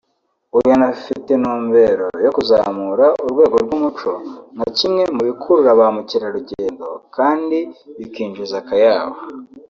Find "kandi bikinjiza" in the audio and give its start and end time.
7.15-8.55